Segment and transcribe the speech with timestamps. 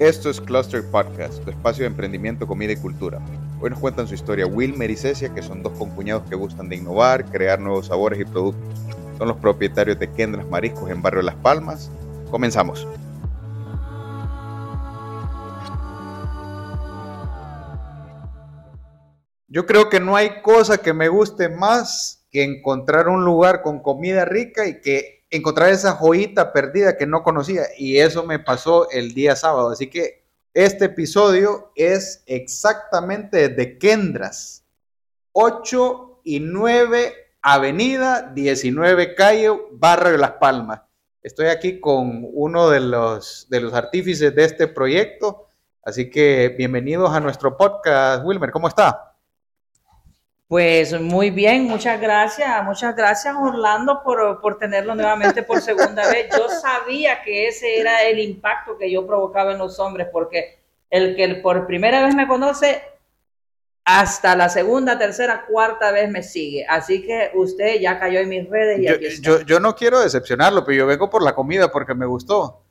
[0.00, 3.18] Esto es Cluster Podcast, tu espacio de emprendimiento, comida y cultura.
[3.60, 6.76] Hoy nos cuentan su historia Wilmer y Cecia, que son dos concuñados que gustan de
[6.76, 8.62] innovar, crear nuevos sabores y productos.
[9.18, 11.90] Son los propietarios de Kendras Mariscos en Barrio Las Palmas.
[12.30, 12.86] Comenzamos.
[19.48, 23.82] Yo creo que no hay cosa que me guste más que encontrar un lugar con
[23.82, 27.62] comida rica y que encontrar esa joyita perdida que no conocía.
[27.76, 29.70] Y eso me pasó el día sábado.
[29.70, 30.24] Así que
[30.54, 34.64] este episodio es exactamente de Kendras.
[35.32, 40.82] 8 y 9 Avenida 19 Calle, Barrio de Las Palmas.
[41.22, 45.46] Estoy aquí con uno de los, de los artífices de este proyecto.
[45.82, 48.24] Así que bienvenidos a nuestro podcast.
[48.24, 49.07] Wilmer, ¿cómo está?
[50.48, 56.28] Pues muy bien, muchas gracias, muchas gracias Orlando por, por, tenerlo nuevamente por segunda vez.
[56.34, 60.58] Yo sabía que ese era el impacto que yo provocaba en los hombres, porque
[60.88, 62.80] el que por primera vez me conoce,
[63.84, 66.64] hasta la segunda, tercera, cuarta vez me sigue.
[66.66, 69.28] Así que usted ya cayó en mis redes y yo, aquí está.
[69.28, 72.64] Yo, yo no quiero decepcionarlo, pero yo vengo por la comida porque me gustó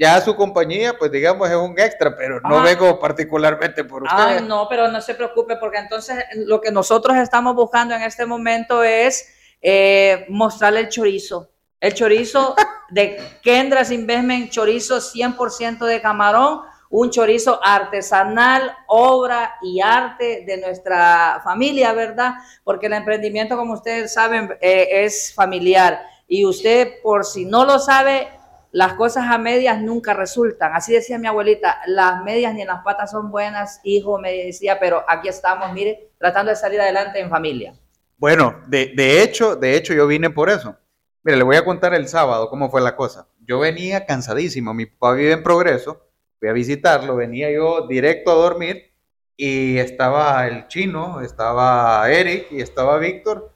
[0.00, 4.16] ya su compañía, pues digamos, es un extra, pero no vengo particularmente por usted.
[4.18, 8.24] Ay, no, pero no se preocupe, porque entonces lo que nosotros estamos buscando en este
[8.24, 9.28] momento es
[9.60, 11.50] eh, mostrarle el chorizo.
[11.78, 12.54] El chorizo
[12.90, 21.42] de Kendras Investment, chorizo 100% de camarón, un chorizo artesanal, obra y arte de nuestra
[21.44, 22.36] familia, ¿verdad?
[22.64, 26.00] Porque el emprendimiento, como ustedes saben, eh, es familiar.
[26.26, 28.39] Y usted, por si no lo sabe,
[28.72, 30.72] las cosas a medias nunca resultan.
[30.74, 34.78] Así decía mi abuelita, las medias ni en las patas son buenas, hijo, me decía,
[34.78, 37.74] pero aquí estamos, mire, tratando de salir adelante en familia.
[38.16, 40.76] Bueno, de, de hecho, de hecho yo vine por eso.
[41.22, 43.28] Mire, le voy a contar el sábado cómo fue la cosa.
[43.40, 46.06] Yo venía cansadísimo, mi papá vive en progreso,
[46.38, 48.92] fui a visitarlo, venía yo directo a dormir
[49.36, 53.49] y estaba el chino, estaba Eric y estaba Víctor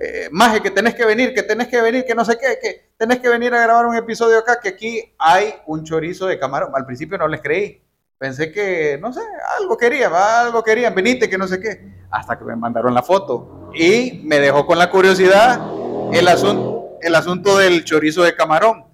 [0.00, 2.92] eh, Maje, que tenés que venir, que tenés que venir, que no sé qué, que
[2.96, 6.70] tenés que venir a grabar un episodio acá, que aquí hay un chorizo de camarón.
[6.74, 7.82] Al principio no les creí.
[8.16, 9.20] Pensé que, no sé,
[9.60, 12.06] algo querían, algo querían, venite, que no sé qué.
[12.10, 13.70] Hasta que me mandaron la foto.
[13.74, 15.60] Y me dejó con la curiosidad
[16.12, 18.86] el asunto, el asunto del chorizo de camarón.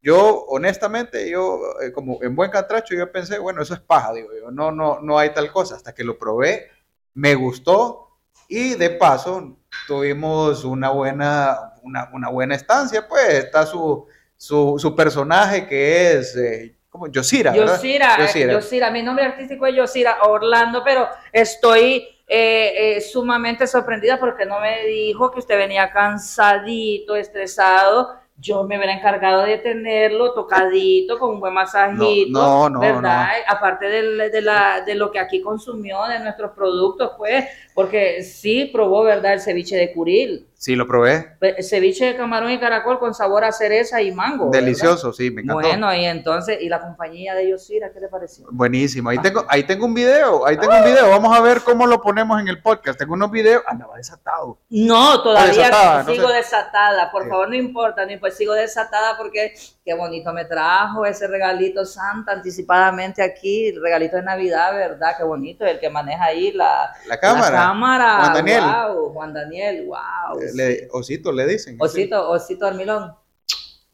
[0.00, 4.28] Yo, honestamente, yo, eh, como en buen catracho, yo pensé, bueno, eso es paja, digo
[4.40, 5.74] yo, no, no, no hay tal cosa.
[5.74, 6.70] Hasta que lo probé,
[7.14, 8.05] me gustó
[8.48, 14.94] y de paso tuvimos una buena, una, una buena estancia, pues está su, su, su
[14.94, 16.36] personaje que es...
[16.36, 18.52] Eh, como Yosira, Yosira, Yosira.
[18.54, 24.60] Yosira, mi nombre artístico es Yosira Orlando, pero estoy eh, eh, sumamente sorprendida porque no
[24.60, 31.30] me dijo que usted venía cansadito, estresado yo me hubiera encargado de tenerlo tocadito, con
[31.30, 33.28] un buen masajito, no, no, ¿verdad?
[33.48, 38.66] Aparte de, de, la, de lo que aquí consumió, de nuestros productos, pues, porque sí
[38.66, 39.34] probó, ¿verdad?
[39.34, 40.46] El ceviche de curil.
[40.58, 41.36] Sí, lo probé.
[41.60, 44.50] Ceviche de camarón y caracol con sabor a cereza y mango.
[44.50, 45.68] Delicioso, sí, me encantó.
[45.68, 48.46] Bueno, y entonces, ¿y la compañía de Yosira, qué le pareció?
[48.50, 49.10] Buenísimo.
[49.10, 51.10] Ahí tengo, ahí tengo un video, ahí tengo un video.
[51.10, 52.98] Vamos a ver cómo lo ponemos en el podcast.
[52.98, 53.62] Tengo unos videos.
[53.66, 54.58] Andaba desatado.
[54.70, 57.10] No, todavía desatada, sigo desatada.
[57.12, 59.54] Por favor, no importa, ni pues sigo desatada porque
[59.86, 65.14] qué bonito me trajo ese regalito Santa anticipadamente aquí, regalito de Navidad, ¿verdad?
[65.16, 67.56] Qué bonito, el que maneja ahí la, la cámara.
[67.56, 68.16] cámara.
[68.18, 68.64] Juan Daniel.
[68.64, 70.40] Wow, Juan Daniel, wow.
[70.54, 71.76] Le, osito le dicen.
[71.78, 73.14] Osito, Osito Armilón.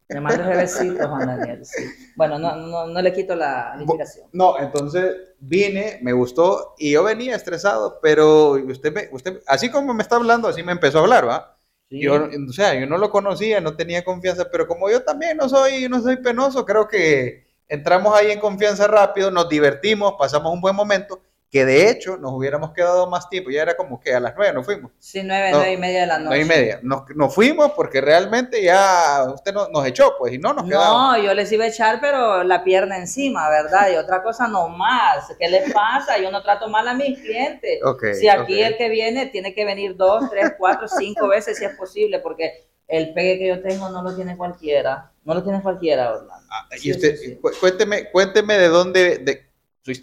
[0.09, 1.63] Le mando besito, Juan Daniel.
[1.63, 1.83] Sí.
[2.15, 4.27] Bueno, no, no, no, le quito la invitación.
[4.33, 9.93] No, entonces vine, me gustó y yo venía estresado, pero usted, me, usted así como
[9.93, 11.52] me está hablando, así me empezó a hablar, ¿va?
[11.89, 15.47] Yo, o sea, yo no lo conocía, no tenía confianza, pero como yo también no
[15.47, 20.61] soy, no soy penoso, creo que entramos ahí en confianza rápido, nos divertimos, pasamos un
[20.61, 21.21] buen momento
[21.53, 24.53] que de hecho nos hubiéramos quedado más tiempo, ya era como que a las nueve
[24.53, 24.91] nos fuimos.
[24.97, 26.29] Sí, nueve, no, nueve y media de la noche.
[26.29, 26.79] Nueve y media.
[26.81, 31.15] Nos, nos fuimos porque realmente ya usted nos, nos echó, pues, y no nos quedamos.
[31.15, 33.91] No, yo les iba a echar, pero la pierna encima, ¿verdad?
[33.93, 35.31] Y otra cosa no más.
[35.37, 36.17] ¿Qué les pasa?
[36.17, 37.83] Yo no trato mal a mis clientes.
[37.83, 38.63] Okay, si aquí okay.
[38.63, 42.65] el que viene tiene que venir dos, tres, cuatro, cinco veces si es posible, porque
[42.87, 45.11] el pegue que yo tengo no lo tiene cualquiera.
[45.23, 46.33] No lo tiene cualquiera, Orlando.
[46.49, 47.39] Ah, y usted, sí, sí.
[47.59, 49.17] cuénteme, cuénteme de dónde...
[49.19, 49.52] De,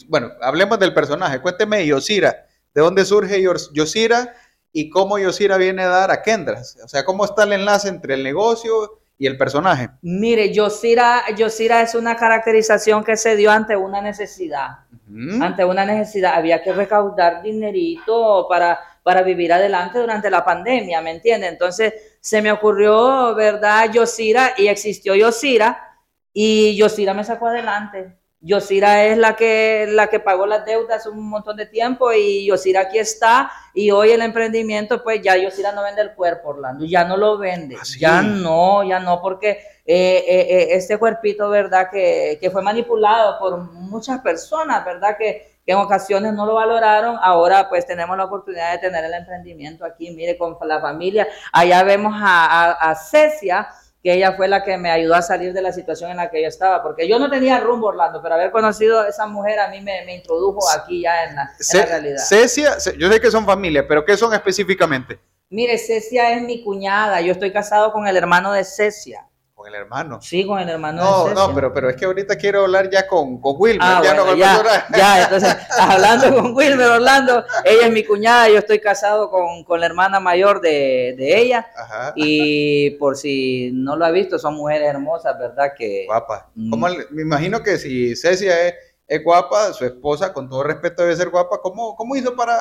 [0.08, 1.40] bueno, hablemos del personaje.
[1.40, 3.42] Cuénteme, Yosira, ¿de dónde surge
[3.72, 4.34] Yosira
[4.72, 6.76] y cómo Yosira viene a dar a Kendras?
[6.84, 9.90] O sea, ¿cómo está el enlace entre el negocio y el personaje?
[10.02, 14.80] Mire, Yosira, Yosira es una caracterización que se dio ante una necesidad.
[15.08, 15.44] Uh -huh.
[15.44, 16.34] Ante una necesidad.
[16.34, 21.48] Había que recaudar dinerito para, para vivir adelante durante la pandemia, ¿me entiende?
[21.48, 23.90] Entonces se me ocurrió, ¿verdad?
[23.92, 25.96] Yosira y existió Yosira
[26.32, 28.19] y Yosira me sacó adelante.
[28.42, 32.82] Yosira es la que, la que pagó las deudas un montón de tiempo y Yosira
[32.82, 37.04] aquí está y hoy el emprendimiento, pues ya Yosira no vende el cuerpo, Orlando, ya
[37.04, 38.00] no lo vende, ¿Ah, sí?
[38.00, 41.88] ya no, ya no, porque eh, eh, eh, este cuerpito, ¿verdad?
[41.90, 45.16] Que, que fue manipulado por muchas personas, ¿verdad?
[45.18, 49.12] Que, que en ocasiones no lo valoraron, ahora pues tenemos la oportunidad de tener el
[49.12, 53.68] emprendimiento aquí, mire, con la familia, allá vemos a, a, a Cecia,
[54.02, 56.40] que ella fue la que me ayudó a salir de la situación en la que
[56.42, 59.68] yo estaba, porque yo no tenía rumbo, Orlando, pero haber conocido a esa mujer a
[59.68, 62.18] mí me, me introdujo aquí ya en la, en Ce- la realidad.
[62.26, 65.18] Cecia, Ce- yo sé que son familia, pero ¿qué son específicamente?
[65.50, 69.26] Mire, Cecia es mi cuñada, yo estoy casado con el hermano de Cecia.
[69.60, 70.22] Con el hermano.
[70.22, 73.38] Sí, con el hermano No, no, pero, pero es que ahorita quiero hablar ya con,
[73.42, 77.86] con Wilmer, Ah, ya no bueno, el ya, ya, entonces, hablando con Wilmer Orlando, ella
[77.88, 82.12] es mi cuñada, yo estoy casado con, con la hermana mayor de, de ella, Ajá.
[82.16, 85.72] y por si no lo ha visto, son mujeres hermosas, ¿verdad?
[85.76, 86.48] Que, Guapa.
[86.54, 86.70] Mm.
[86.70, 88.74] ¿Cómo le- me imagino que si Cecia es,
[89.10, 91.60] es guapa, su esposa, con todo respeto, debe ser guapa.
[91.60, 92.56] ¿Cómo, cómo hizo para,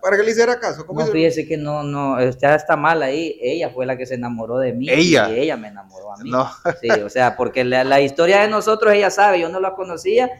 [0.00, 0.86] para que le hiciera caso?
[0.86, 1.12] ¿Cómo no, hizo?
[1.12, 4.72] fíjese que no, no, ya está mal ahí, ella fue la que se enamoró de
[4.72, 5.28] mí, Ella.
[5.30, 6.30] y ella me enamoró a mí.
[6.30, 6.48] No.
[6.80, 10.30] Sí, o sea, porque la, la historia de nosotros, ella sabe, yo no la conocía,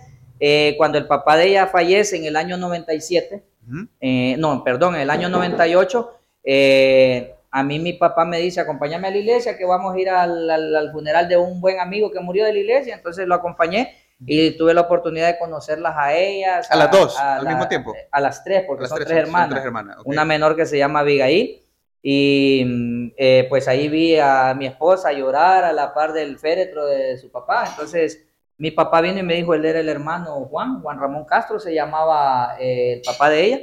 [0.41, 3.87] eh, cuando el papá de ella fallece en el año 97, Ujú.
[4.00, 6.11] eh, no, perdón, en el año 98,
[6.58, 10.08] eh, a mí mi papá me dice, acompáñame a la iglesia, que vamos a ir
[10.08, 13.35] al, al- al funeral de un buen amigo que murió de la iglesia, entonces lo
[13.35, 16.70] acompañé y tuve la oportunidad de conocerlas a ellas.
[16.70, 17.94] ¿A las dos, a al la- mismo tiempo?
[18.11, 19.50] A las tres, porque Las son tres, tres, son hermanas.
[19.50, 19.96] tres hermanas.
[20.05, 21.61] Una menor que se llama Abigail.
[22.06, 26.87] Y mm, eh, pues ahí vi a mi esposa llorar a la par del féretro
[26.87, 27.64] de su papá.
[27.69, 28.26] Entonces
[28.58, 31.75] mi papá vino y me dijo, él era el hermano Juan, Juan Ramón Castro se
[31.75, 33.58] llamaba eh, el papá de ella.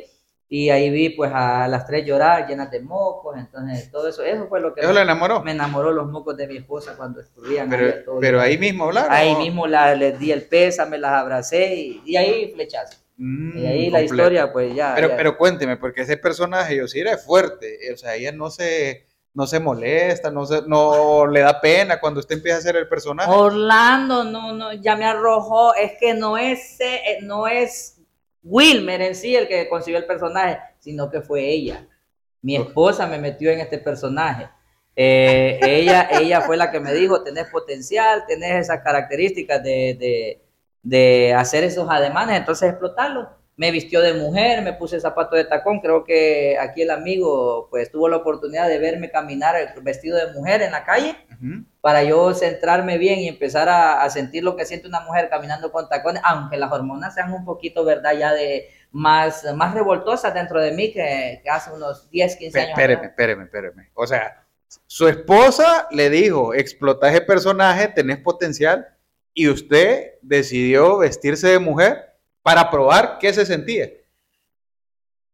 [0.53, 3.37] Y ahí vi pues a las tres llorar llenas de mocos.
[3.37, 5.41] Entonces todo eso, eso fue lo que ¿Eso me, le enamoró?
[5.41, 7.69] me enamoró los mocos de mi esposa cuando escurrían.
[7.69, 9.11] Pero, ahí a todo pero ahí mismo hablaron.
[9.13, 12.97] Ahí mismo la- les di el pésame, las abracé y, y ahí flechazo.
[13.15, 14.91] Mm, Y ahí la historia pues ya.
[14.93, 17.87] Pero, ya- pero cuénteme, porque ese personaje, Yosira, es fuerte.
[17.87, 21.97] eh, O sea, ella no se, no se molesta, no, se, no le da pena
[22.01, 23.31] cuando usted empieza a hacer el personaje.
[23.31, 28.00] Orlando, no, no, ya me arrojó, es que no es, eh, no es
[28.43, 31.87] Wilmer en sí el que consiguió el personaje, sino que fue ella.
[32.41, 34.49] Mi esposa me metió en este personaje.
[34.95, 40.41] Eh, ella, ella fue la que me dijo, tenés potencial, tenés esas características de, de,
[40.83, 43.40] de hacer esos ademanes, entonces explotarlo.
[43.61, 47.91] Me vistió de mujer, me puse zapato de tacón, creo que aquí el amigo pues
[47.91, 51.15] tuvo la oportunidad de verme caminar vestido de mujer en la calle
[51.79, 55.71] para yo centrarme bien y empezar a, a sentir lo que siente una mujer caminando
[55.71, 58.13] con tacones, aunque las hormonas sean un poquito, ¿verdad?
[58.17, 62.59] Ya de más, más revoltosas dentro de mí que, que hace unos 10, 15 Pe-
[62.61, 62.71] años.
[62.71, 63.89] Espéreme, espéreme, espéreme.
[63.93, 64.43] O sea,
[64.87, 68.87] su esposa le dijo, explota ese personaje, tenés potencial,
[69.35, 72.10] y usted decidió vestirse de mujer
[72.43, 73.89] para probar qué se sentía.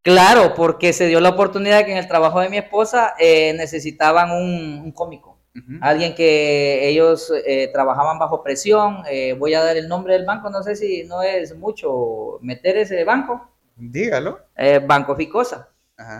[0.02, 4.32] Claro, porque se dio la oportunidad que en el trabajo de mi esposa eh, necesitaban
[4.32, 5.36] un, un cómico.
[5.82, 9.04] Alguien que ellos eh, trabajaban bajo presión.
[9.10, 12.78] eh, voy a dar el nombre del banco, no sé si no es mucho meter
[12.78, 13.50] ese banco.
[13.76, 14.40] Dígalo.
[14.56, 15.70] eh, banco Ficosa.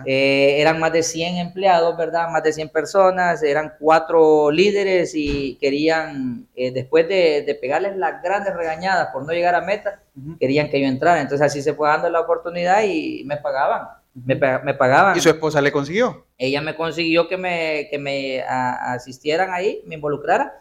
[0.06, 2.28] Eh, eran más de 100 empleados, ¿verdad?
[2.30, 8.20] Más de 100 personas, eran cuatro líderes y querían, eh, después de, de pegarles las
[8.22, 10.00] grandes regañadas por no llegar a meta,
[10.40, 11.20] querían que yo entrara.
[11.20, 13.88] Entonces así se fue dando la oportunidad y me pagaban.
[14.14, 15.16] Me, pa- me pagaban.
[15.16, 16.26] ¿Y su esposa le consiguió?
[16.38, 20.54] Ella me consiguió que me, que me a- asistieran ahí, me involucrara,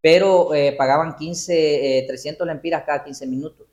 [0.00, 3.65] pero eh, pagaban 15, eh, 300 lempiras cada 15 minutos.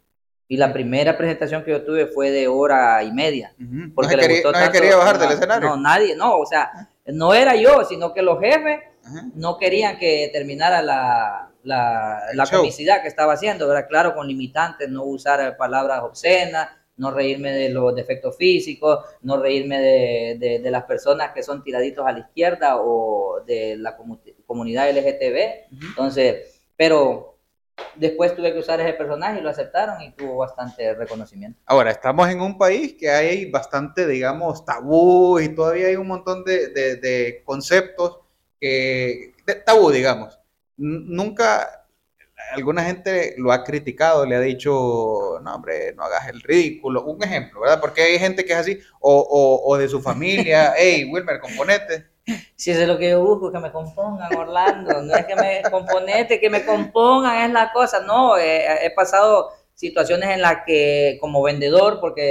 [0.47, 3.53] Y la primera presentación que yo tuve fue de hora y media.
[3.59, 3.65] Ujú.
[3.87, 5.69] No Porque se le quería, gustó no se tanto- quería bajar del no, escenario.
[5.69, 8.79] No, nadie, no, o sea, no era yo, sino que los jefes
[9.35, 13.87] no querían que terminara la, la, la comicidad que estaba haciendo, ¿verdad?
[13.89, 19.79] Claro, con limitantes, no usar palabras obscenas, no reírme de los defectos físicos, no reírme
[19.81, 24.19] de, de- de las personas que son tiraditos a la izquierda o de la comu-
[24.45, 25.65] comunidad LGTB.
[25.87, 27.32] Entonces, pero
[27.95, 31.59] después tuve que usar ese personaje y lo aceptaron y tuvo bastante reconocimiento.
[31.65, 36.43] Ahora, estamos en un país que hay bastante, digamos, tabú y todavía hay un montón
[36.43, 38.19] de, de- de conceptos
[38.59, 40.39] que, de tabú, digamos.
[40.77, 41.87] Nunca
[42.51, 47.03] alguna gente lo ha criticado, le ha dicho, no, hombre, no hagas el ridículo.
[47.03, 47.79] Un ejemplo, ¿verdad?
[47.81, 52.12] Porque hay gente que es así, o, o- o de su familia, hey, Wilmer, componete.
[52.55, 55.01] Si eso es lo que yo busco, que me compongan, Orlando.
[55.01, 57.99] No es que me componete, que me compongan, es la cosa.
[58.01, 62.23] No, eh, he pasado situaciones en las que como vendedor, porque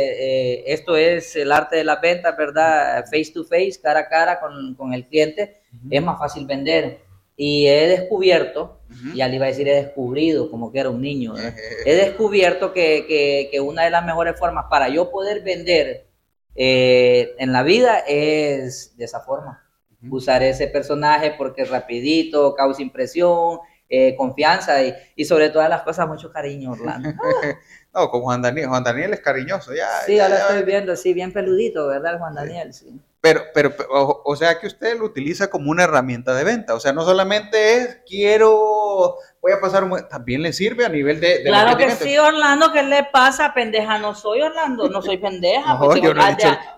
[0.61, 3.05] eh, esto es el arte de la venta, ¿verdad?
[3.07, 7.01] Face to face, cara a cara con, con el cliente, es más fácil vender.
[7.37, 9.13] y he descubierto, Ujú.
[9.17, 11.55] ya le iba a decir he descubrido, como que era un niño, ¿verdad?
[11.85, 16.07] he descubierto que, que- que una de las mejores formas para yo poder vender
[16.55, 19.62] eh, en la vida es de esa forma.
[20.11, 25.83] Usar ese personaje porque es rapidito, causa impresión, eh, confianza y, y sobre todas las
[25.83, 27.11] cosas mucho cariño, Orlando.
[27.95, 28.69] No, con Juan Daniel.
[28.69, 29.87] Juan Daniel es cariñoso, ya.
[30.07, 30.43] Sí, ya, ahora ya.
[30.47, 32.73] estoy viendo, sí, bien peludito, ¿verdad, Juan Daniel?
[32.73, 32.99] Sí.
[33.23, 36.75] Pero, pero, o, o sea que usted lo utiliza como una herramienta de venta.
[36.75, 41.21] O sea, no solamente es quiero, voy a pasar un también le sirve a nivel
[41.21, 41.39] de.
[41.39, 43.55] de Claro que sí, Orlando, ¿qué le pasa?
[43.55, 45.75] Pendeja no soy, Orlando, no soy pendeja.
[45.75, 46.13] No, pues, no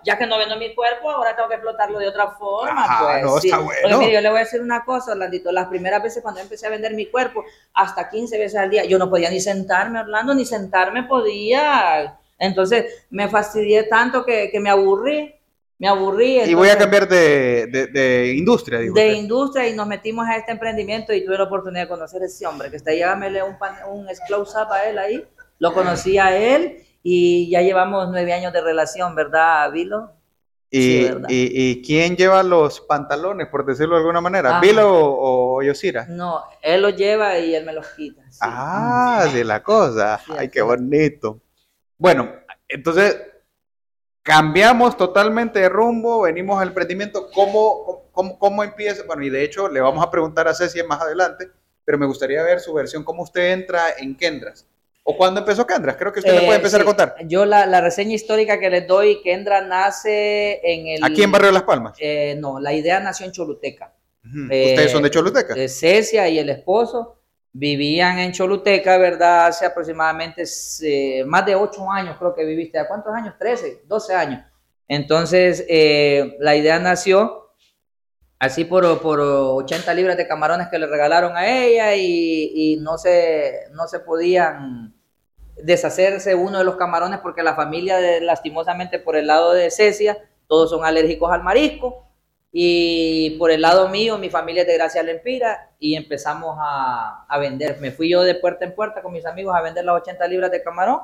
[0.03, 2.99] ya, que no vendo mi cuerpo, ahora tengo que explotarlo de otra forma.
[2.99, 3.47] Pues, no, sí.
[3.47, 3.97] está bueno.
[3.97, 6.69] Mire, yo le voy a decir una cosa, Orlandito, las primeras veces cuando empecé a
[6.69, 10.45] vender mi cuerpo, hasta 15 veces al día, yo no podía ni sentarme, Orlando, ni
[10.45, 12.19] sentarme podía.
[12.37, 15.33] Entonces me fastidié tanto que, que me aburrí,
[15.77, 16.39] me aburrí.
[16.41, 18.93] Y voy a entonces- cambiar de, de- de industria, digo.
[18.95, 19.19] de usted.
[19.21, 22.45] industria y nos metimos a este emprendimiento y tuve la oportunidad de conocer a ese
[22.47, 25.25] hombre que está hágamele un, pan- un close up a él ahí,
[25.59, 30.11] lo conocí a él y ya llevamos nueve años de relación, ¿verdad, Vilo?
[30.71, 31.29] Y, Sí, verdad.
[31.29, 34.49] y- y quién lleva los pantalones, por decirlo de alguna manera?
[34.49, 34.59] Ajá.
[34.61, 36.05] ¿Vilo o, o Yosira?
[36.09, 38.23] No, él los lleva y él me los quita.
[38.29, 38.39] sí.
[38.41, 40.19] Ah, de la cosa.
[40.25, 41.39] Sí, Ay, qué bonito.
[41.97, 42.29] Bueno,
[42.67, 43.15] entonces
[44.25, 47.29] cambiamos totalmente de rumbo, venimos al emprendimiento.
[47.31, 49.03] ¿Cómo, cómo, cómo empieza?
[49.05, 51.51] Bueno, y de hecho le vamos a preguntar a Ceci más adelante,
[51.85, 54.65] pero me gustaría ver su versión, cómo usted entra en Kendras.
[55.03, 55.95] ¿O cuándo empezó Kendras?
[55.97, 57.15] Creo que usted Eh, puede empezar sí, a contar.
[57.27, 61.03] Yo la, la reseña histórica que les doy, Kendra nace en el...
[61.03, 61.95] Aquí en Barrio de Las Palmas.
[61.99, 63.93] Eh, no, la idea nació en Choluteca.
[64.49, 65.53] Eh, ¿Ustedes son de Choluteca?
[65.53, 67.19] de Cecia y el esposo
[67.57, 69.47] vivían en Choluteca, ¿verdad?
[69.47, 70.43] Hace aproximadamente
[70.83, 72.77] eh, más de ocho años, creo que viviste.
[72.77, 73.35] ¿A cuántos años?
[73.39, 74.43] 13, 12 años.
[74.89, 77.53] Entonces, eh, la idea nació
[78.39, 83.69] así por, por 80 libras de camarones que le regalaron a ella y, no, se,
[83.71, 84.93] no se podían
[85.55, 90.71] deshacerse uno de los camarones porque la familia, lastimosamente por el lado de Cecia, todos
[90.71, 92.04] son alérgicos al marisco.
[92.57, 97.37] Y por el lado mío, mi familia es de Gracia Lempira y empezamos a, a
[97.37, 97.81] vender.
[97.81, 100.51] Me fui yo de puerta en puerta con mis amigos a vender las 80 libras
[100.51, 101.01] de camarón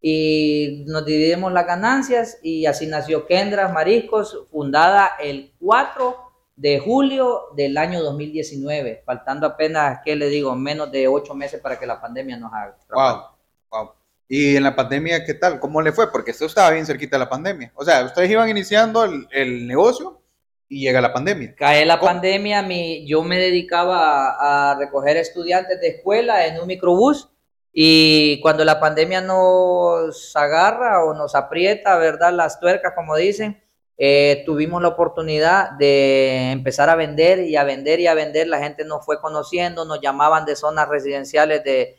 [0.00, 6.16] y nos dividimos las ganancias y así nació Kendras Mariscos, fundada el 4
[6.54, 11.80] de julio del año 2019, faltando apenas, ¿qué le digo?, menos de ocho meses para
[11.80, 12.76] que la pandemia nos haga.
[12.92, 13.22] Wow,
[13.72, 13.92] wow.
[14.28, 15.58] ¿Y en la pandemia qué tal?
[15.58, 16.12] ¿Cómo le fue?
[16.12, 17.72] Porque esto estaba bien cerquita de la pandemia.
[17.74, 20.21] O sea, ustedes iban iniciando el, el negocio
[20.72, 21.54] y llega la pandemia.
[21.54, 22.12] Cae la ¿Cómo?
[22.12, 27.28] pandemia, mi, yo me dedicaba a, a recoger estudiantes de escuela en un microbús
[27.72, 32.32] y cuando la pandemia nos agarra o nos aprieta, ¿verdad?
[32.32, 33.62] Las tuercas, como dicen,
[33.98, 38.48] eh, tuvimos la oportunidad de empezar a vender y a vender y a vender.
[38.48, 41.96] La gente nos fue conociendo, nos llamaban de zonas residenciales de,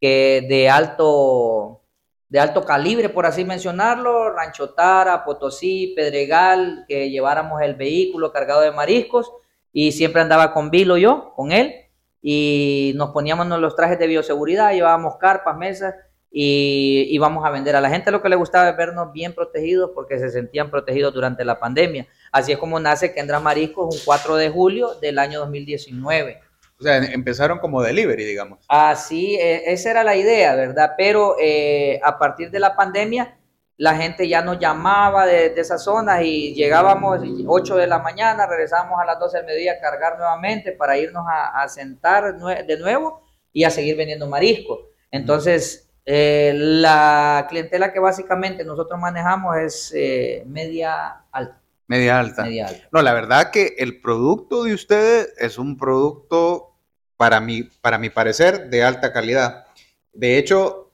[0.00, 1.82] que, de alto
[2.28, 8.62] de alto calibre, por así mencionarlo, Rancho Tara, Potosí, Pedregal, que lleváramos el vehículo cargado
[8.62, 9.32] de mariscos
[9.72, 11.74] y siempre andaba con Vilo yo, con él,
[12.20, 15.94] y nos poníamos los trajes de bioseguridad, llevábamos carpas, mesas
[16.30, 17.76] y íbamos a vender.
[17.76, 21.14] A la gente lo que le gustaba es vernos bien protegidos porque se sentían protegidos
[21.14, 22.08] durante la pandemia.
[22.32, 26.40] Así es como nace Kendra Mariscos un 4 de julio del año 2019.
[26.78, 28.58] O sea, empezaron como delivery, digamos.
[28.68, 30.92] Así, eh, esa era la idea, ¿verdad?
[30.96, 33.38] Pero eh, a partir de la pandemia,
[33.78, 38.46] la gente ya nos llamaba de, de esas zonas y llegábamos 8 de la mañana,
[38.46, 43.22] regresábamos a las 12 del mediodía a cargar nuevamente para irnos a, sentar de nuevo
[43.52, 44.88] y a seguir vendiendo marisco.
[45.10, 51.60] Entonces, eh, la clientela que básicamente nosotros manejamos es eh, media alta.
[51.88, 52.42] Media alta.
[52.42, 52.88] Media alta.
[52.92, 56.72] No, la verdad que el producto de ustedes es un producto,
[57.16, 59.66] para mi, para mi parecer, de alta calidad.
[60.12, 60.90] De hecho,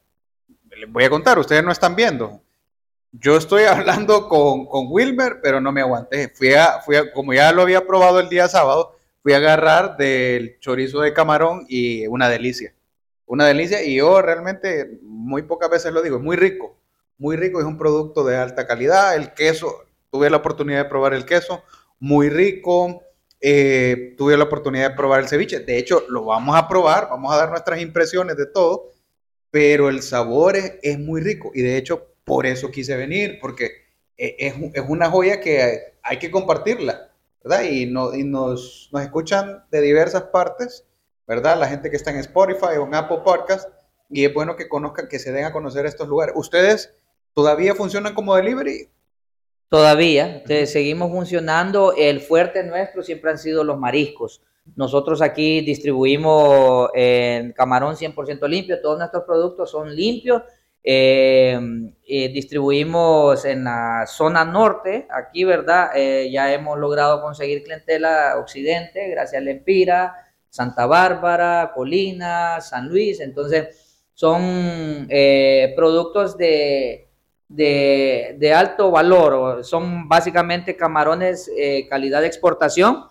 [0.76, 2.40] les voy a contar, ustedes no están viendo.
[3.12, 6.28] Yo estoy hablando con, con Wilmer, pero no me aguanté.
[6.28, 9.96] Fui a, fui a- como ya lo había probado el día sábado, fui a agarrar
[9.96, 12.74] del chorizo de camarón y una delicia.
[13.26, 16.76] Una delicia y yo realmente muy pocas veces lo digo, es muy rico,
[17.18, 19.14] muy rico, es un producto de alta calidad.
[19.16, 21.64] El queso, tuve la oportunidad de probar el queso,
[22.00, 23.02] muy rico.
[23.40, 25.60] eh, tuve la oportunidad de probar el ceviche.
[25.60, 28.90] De hecho, lo vamos a probar, vamos a dar nuestras impresiones de todo,
[29.50, 31.50] pero el sabor es, es muy rico.
[31.54, 33.70] Y de hecho, por eso quise venir, porque
[34.16, 37.10] e- es, es una joya que hay que compartirla,
[37.44, 37.64] ¿verdad?
[37.64, 40.86] Y, no, y nos, nos escuchan de diversas partes,
[41.26, 41.58] ¿verdad?
[41.58, 43.68] La gente que está en Spotify o en Apple Podcast,
[44.08, 46.34] y es bueno que conozcan, que se den a conocer estos lugares.
[46.38, 46.94] ¿Ustedes
[47.34, 48.88] todavía funcionan como delivery?
[49.72, 51.94] Todavía te- seguimos funcionando.
[51.96, 54.42] El fuerte nuestro siempre han sido los mariscos.
[54.76, 60.42] Nosotros aquí distribuimos en camarón 100% limpio, todos nuestros productos son limpios.
[60.84, 61.58] Eh,
[62.34, 65.92] distribuimos en la zona norte, aquí, ¿verdad?
[65.94, 70.14] Eh, ya hemos logrado conseguir clientela occidente, gracias a Lempira,
[70.50, 73.20] Santa Bárbara, Colina, San Luis.
[73.20, 77.08] Entonces, son eh, productos de,
[77.54, 81.50] de, alto valor, son básicamente camarones
[81.88, 83.08] calidad de exportación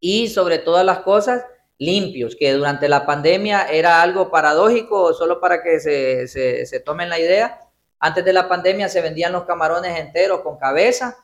[0.00, 1.44] y sobre todas las cosas
[1.78, 7.18] limpios, que durante la pandemia era algo paradójico, solo para que se, se, tomen la
[7.18, 7.60] idea.
[8.00, 11.16] Antes de la pandemia se vendían los camarones enteros con cabeza,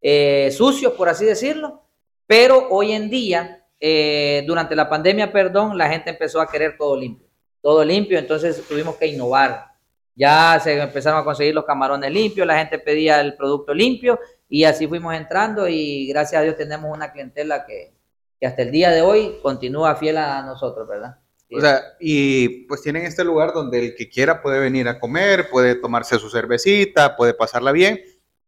[0.00, 1.82] eh, sucios, por así decirlo,
[2.26, 6.96] pero hoy en día, eh, durante la pandemia, perdón, la gente empezó a querer todo
[6.96, 7.26] limpio,
[7.60, 9.71] todo limpio, entonces tuvimos que innovar.
[10.14, 14.64] Ya se empezaron a conseguir los camarones limpios, la gente pedía el producto limpio y
[14.64, 17.94] así fuimos entrando y gracias a Dios tenemos una clientela que,
[18.38, 21.16] que hasta el día de hoy continúa fiel a nosotros, ¿verdad?
[21.54, 25.48] O sea, y pues tienen este lugar donde el que quiera puede venir a comer,
[25.50, 28.00] puede tomarse su cervecita, puede pasarla bien.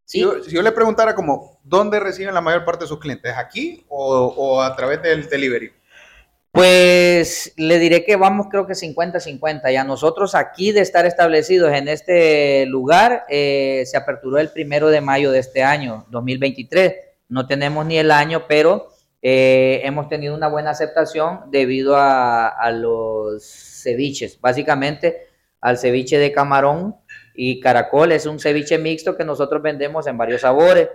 [0.04, 3.35] Si, yo, si yo, le preguntara como, ¿dónde reciben la mayor parte de sus clientes?
[3.37, 5.73] ¿Aquí o, o a través del delivery?
[6.54, 9.73] Pues le diré que vamos creo que 50-50.
[9.73, 14.88] Y a nosotros aquí de estar establecidos en este lugar, eh, se aperturó el primero
[14.88, 16.94] de mayo de este año, 2023.
[17.28, 18.87] No tenemos ni el año, pero
[19.20, 23.42] eh, hemos tenido una buena aceptación debido a, los
[23.82, 24.40] ceviches.
[24.40, 25.26] Básicamente,
[25.61, 26.94] al ceviche de camarón
[27.34, 30.88] y caracol es un ceviche mixto que nosotros vendemos en varios sabores.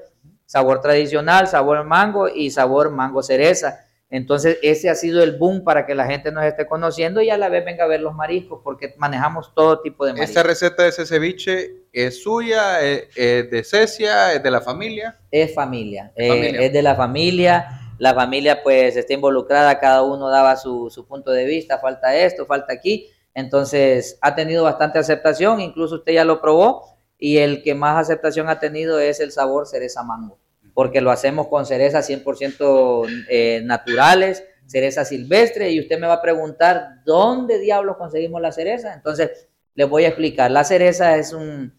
[0.45, 3.88] Sabor tradicional, sabor mango y sabor mango cereza.
[4.11, 7.37] Entonces, ese ha sido el boom para que la gente nos esté conociendo y a
[7.37, 10.29] la vez venga a ver los mariscos, porque manejamos todo tipo de mariscos.
[10.29, 15.19] ¿Esta receta de ese ceviche es suya, es, de Cecia, es de la familia?
[15.29, 20.55] Es familia, eh, es de la familia la familia pues está involucrada, cada uno daba
[20.55, 26.13] su, punto de vista, falta esto, falta aquí, entonces ha tenido bastante aceptación, incluso usted
[26.13, 30.39] ya lo probó y el que más aceptación ha tenido es el sabor cereza mango,
[30.79, 36.22] porque lo hacemos con cerezas 100% eh, naturales, cereza silvestre y usted me va a
[36.22, 38.94] preguntar, ¿dónde diablos conseguimos la cereza?
[38.94, 41.77] Entonces, les voy a explicar, la cereza es un,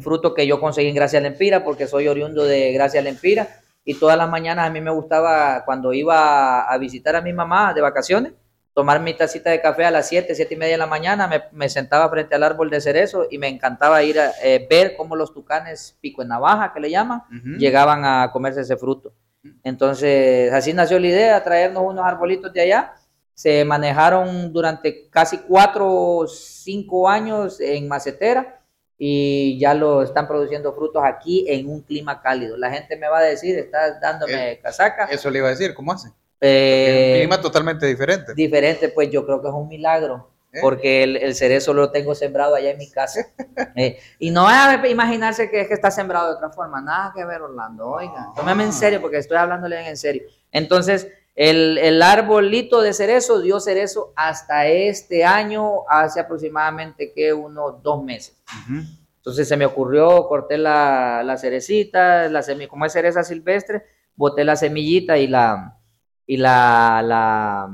[0.00, 3.46] fruto que yo conseguí en Gracia Lempira porque soy oriundo de Gracia Lempira
[3.84, 7.74] y todas las mañanas a mí me gustaba, cuando iba a visitar a mi mamá
[7.74, 8.32] de vacaciones,
[8.74, 11.68] tomar mi tacita de café a las 7, 7 y media de la mañana, me,
[11.68, 15.34] sentaba frente al árbol de cerezo y me encantaba ir a eh, ver cómo los
[15.34, 17.22] tucanes pico en navaja, que le llaman,
[17.58, 19.12] llegaban a comerse ese fruto.
[19.62, 22.94] Entonces, así nació la idea, traernos unos arbolitos de allá.
[23.34, 28.60] Se manejaron durante casi 4 o 5 años en macetera
[28.98, 32.58] y ya lo están produciendo frutos aquí en un clima cálido.
[32.58, 35.06] La gente me va a decir, está dándome eh, casaca.
[35.06, 36.10] Eso le iba a decir, ¿cómo hace?
[36.40, 38.34] Eh, un clima totalmente diferente.
[38.34, 40.30] Diferente, pues yo creo que es un milagro.
[40.52, 40.58] ¿Eh?
[40.60, 43.26] Porque el, el, cerezo lo tengo sembrado allá en mi casa.
[44.18, 46.80] y no a imaginarse que es que está sembrado de otra forma.
[46.80, 47.88] Nada que ver, Orlando.
[47.88, 50.22] Oiga, tómame en serio porque estoy hablándole en serio.
[50.50, 57.82] Entonces, el, el, arbolito de cerezo dio cerezo hasta este año, hace aproximadamente que unos
[57.82, 58.36] dos meses.
[59.18, 63.84] Entonces se me ocurrió, corté la, la cerecita, la como es cereza silvestre,
[64.16, 65.79] boté la semillita y la,
[66.26, 67.68] y la, la,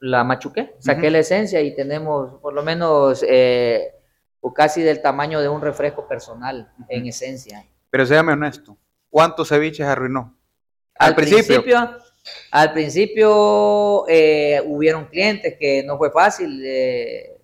[0.00, 3.94] la machuqué, saqué la esencia y tenemos por lo menos eh,
[4.54, 7.64] casi del tamaño de un refresco personal en esencia.
[7.90, 8.76] Pero séame honesto,
[9.10, 10.36] ¿cuántos ceviches arruinó?
[10.94, 11.62] Al, principio
[12.50, 17.40] al principio eh, hubieron clientes que no fue fácil eh,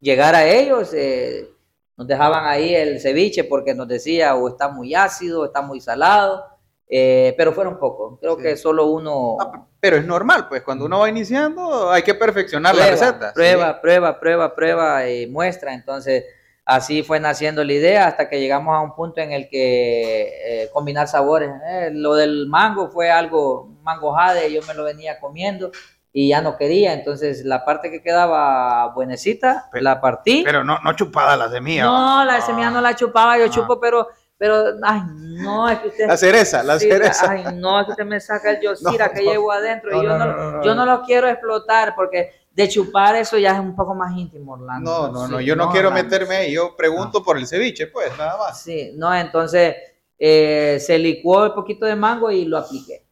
[0.00, 0.92] llegar a ellos.
[0.94, 1.50] Eh,
[1.96, 5.80] nos dejaban ahí el ceviche porque nos decía o está muy ácido, o está muy
[5.80, 6.44] salado,
[6.88, 8.18] pero fueron pocos.
[8.20, 9.36] Creo que solo uno.
[9.80, 13.32] pero es normal, pues cuando uno va iniciando hay que perfeccionar la receta.
[13.32, 15.74] Prueba, prueba, prueba, prueba y muestra.
[15.74, 16.24] Entonces
[16.66, 20.70] Así fue naciendo la idea hasta que llegamos a un punto en el que eh,
[20.72, 21.50] combinar sabores.
[21.68, 25.70] Eh, lo del mango fue algo, mango jade, yo me lo venía comiendo
[26.10, 30.42] y ya no quería, entonces la parte que quedaba buenecita, la partí.
[30.44, 31.84] Pero no, no chupada la semilla.
[31.84, 36.08] No, la semilla no la chupaba, yo chupo, pero, pero, ay, no, es que usted...
[36.08, 37.30] La cereza, la cereza.
[37.30, 40.62] Ay, no, es que usted me saca el yosira que llevo adentro y yo no,
[40.64, 44.52] yo no lo quiero explotar porque de chupar eso ya es un poco más íntimo,
[44.52, 45.08] Orlando.
[45.08, 48.38] No, no, no, yo no, quiero meterme ahí, yo pregunto por el ceviche, pues, nada
[48.38, 48.62] más.
[48.62, 49.74] Sí, no, entonces
[50.18, 53.04] eh, se licuó un poquito de mango y lo apliqué.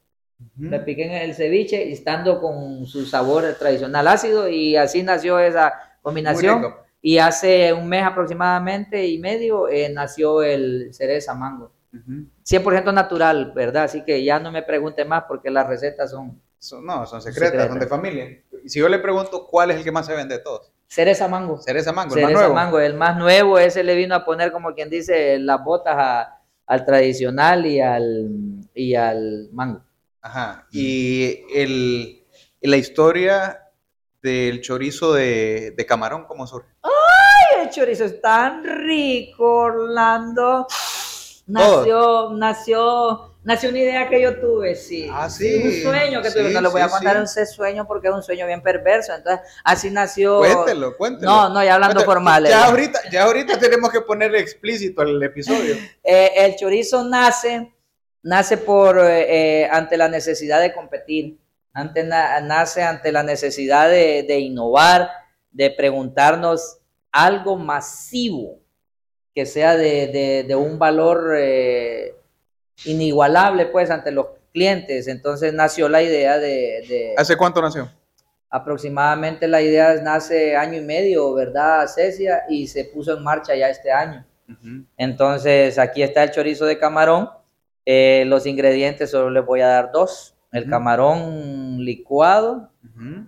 [0.58, 5.72] Le apliqué en el ceviche, estando con su sabor tradicional ácido, y así nació esa
[6.02, 6.74] combinación.
[7.02, 11.72] Y hace un mes aproximadamente y medio eh, nació el cereza mango.
[12.44, 13.84] 100% natural, ¿verdad?
[13.84, 17.68] Así que ya no me pregunte más porque las recetas son Son- no, son secretas,
[17.68, 18.40] son de familia.
[18.64, 21.26] Y si yo le pregunto cuál es el que más se vende de todos, Cereza
[21.26, 21.58] Mango.
[21.60, 22.54] cereza mango, el más Cereza nuevo.
[22.54, 26.38] Mango, el más nuevo, ese le vino a poner como quien dice las botas a-
[26.66, 28.30] al tradicional y al,
[28.74, 29.82] y al mango.
[30.20, 30.66] Ajá.
[30.70, 32.24] Y el,
[32.60, 33.58] la historia
[34.22, 36.68] del chorizo de, de camarón, ¿cómo surge?
[37.72, 40.66] Chorizo es tan rico, Orlando.
[41.46, 45.08] Nació, nació, nació una idea que yo tuve, sí.
[45.12, 45.60] Ah, sí.
[45.64, 46.50] Un sueño que tuve.
[46.50, 47.40] No le voy a contar sí.
[47.40, 49.12] ese sueño porque es un sueño bien perverso.
[49.12, 50.38] Entonces, así nació.
[50.38, 51.30] Cuéntelo, cuéntelo.
[51.30, 52.12] No, no, ya hablando Cuéntelo.
[52.12, 52.44] formal.
[52.46, 52.64] Ya eh.
[52.70, 55.74] ahorita, ya ahorita tenemos que ponerle explícito el episodio.
[56.04, 57.72] Eh, el chorizo nace,
[58.22, 61.38] nace por eh, ante la necesidad de competir,
[61.72, 65.10] ante, na- nace ante la necesidad de, de innovar,
[65.50, 66.78] de preguntarnos
[67.12, 68.58] algo masivo
[69.34, 72.14] que sea de, de- de un valor eh,
[72.84, 75.06] inigualable pues ante los clientes.
[75.08, 77.90] Entonces nació la idea de, de- ¿Hace cuánto nació?
[78.54, 82.42] aproximadamente la idea nace año y medio, ¿verdad, Cecia?
[82.50, 84.26] Y se puso en marcha ya este año.
[84.98, 87.30] Entonces, aquí está el chorizo de camarón.
[87.86, 90.34] Eh, los ingredientes solo les voy a dar dos.
[90.52, 93.24] El camarón licuado Ujú,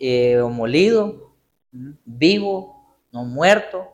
[0.00, 1.30] eh, o molido,
[2.04, 2.73] vivo,
[3.14, 3.92] no muerto,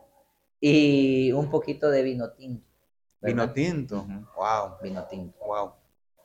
[0.59, 2.67] y un poquito de vino tinto.
[3.21, 4.03] Vino tinto.
[4.35, 5.37] Wow, Vino tinto.
[5.45, 5.73] wow.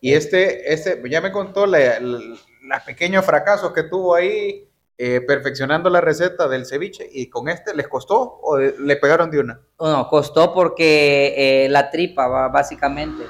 [0.00, 2.38] Y este, este, ya me contó los
[2.87, 7.87] pequeños fracasos que tuvo ahí eh, perfeccionando la receta del ceviche y con este les
[7.87, 9.61] costó o le pegaron de una.
[9.78, 13.24] No, costó porque eh, la tripa, básicamente,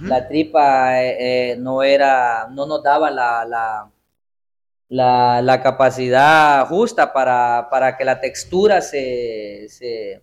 [0.00, 3.90] la tripa eh, no era, no nos daba la, la,
[4.90, 10.22] la, la capacidad justa para, para que la textura se, se,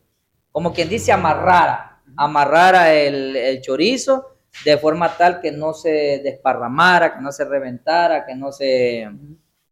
[0.52, 7.16] como quien dice, amarrara, amarrara el, el chorizo de forma tal que no se desparramara,
[7.16, 9.10] que no se reventara, que no se,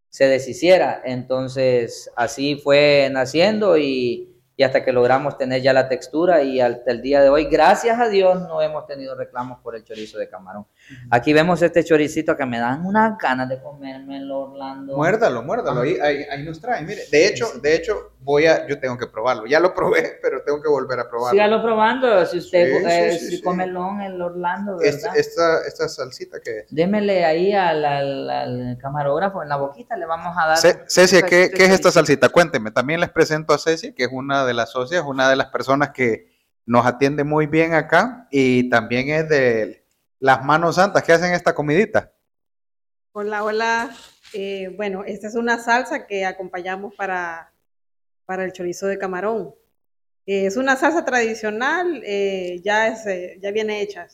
[0.10, 1.02] se deshiciera.
[1.04, 6.92] Entonces, así fue naciendo y, y hasta que logramos tener ya la textura y hasta
[6.92, 10.30] el día de hoy, gracias a Dios, no hemos tenido reclamos por el chorizo de
[10.30, 10.66] camarón.
[11.10, 14.96] Aquí vemos este choricito que me dan unas ganas de comérmelo, Orlando.
[14.96, 16.84] Muérdalo, muérdalo, ahí, ahí, ahí nos trae.
[16.84, 19.46] Mire, de hecho, de hecho, voy a, yo tengo que probarlo.
[19.46, 21.32] Ya lo probé, pero tengo que volver a probarlo.
[21.32, 23.42] Sígalo probando, si usted Sí, eh, sí, sí, si sí.
[23.44, 25.20] come el Orlando, Esta, ¿verdad?
[25.20, 26.66] esta, esta salsita que es.
[26.70, 30.58] Démele ahí al, al- al camarógrafo en la boquita, le vamos a dar.
[30.58, 32.30] Ce- Cecia, un ¿qué, es esta salsita?
[32.30, 32.72] Cuénteme.
[32.72, 35.90] También les presento a Cecia, que es una de las socias, una de las personas
[35.92, 36.34] que
[36.66, 39.85] nos atiende muy bien acá y también es de
[40.20, 42.12] las manos santas que hacen esta comidita.
[43.12, 43.96] Hola, hola.
[44.34, 47.54] Eh, bueno, esta es una salsa que acompañamos para,
[48.26, 49.54] para el chorizo de camarón.
[50.26, 54.08] Eh, es una salsa tradicional, eh, ya, es, ya viene hecha.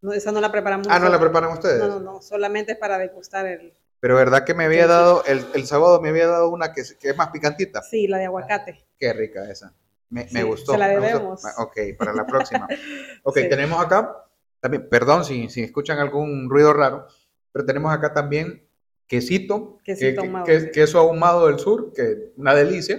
[0.00, 1.78] No, esa no la preparamos Ah, ¿no la preparan ustedes?
[1.78, 5.44] No, no, no, solamente es para degustar el, Pero verdad que me había dado, el,
[5.54, 7.82] el sábado me había dado una que, es- que es más picantita.
[7.82, 8.84] sí, la de aguacate.
[8.98, 9.72] Qué rica esa.
[10.10, 10.72] Me, gustó.
[10.72, 11.06] se la me gustó.
[11.18, 11.44] debemos.
[11.44, 12.66] Ah, Ok, para la próxima.
[13.24, 13.48] Ok, Sí.
[13.48, 14.23] tenemos acá,
[14.64, 17.06] también, perdón si, si escuchan algún ruido raro,
[17.52, 18.66] pero tenemos acá también
[19.06, 20.70] quesito, Quesito que- ahumado, que- sí.
[20.72, 22.98] queso ahumado del sur, que una delicia.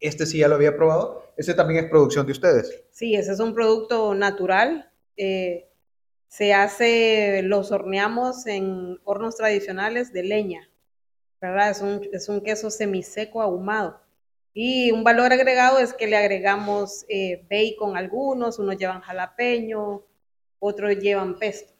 [0.00, 1.22] Este sí ya lo había probado.
[1.36, 2.82] Este también es producción de ustedes.
[2.90, 4.90] Sí, ese es un producto natural.
[5.18, 5.66] eh,
[6.28, 10.70] se hace, los horneamos en hornos tradicionales de leña,
[11.42, 11.70] ¿verdad?
[11.72, 14.00] Es un, es un queso semiseco ahumado.
[14.54, 20.06] Y un valor agregado es que le agregamos eh, bacon a algunos, unos llevan jalapeño,
[20.60, 21.72] otros llevan pesto.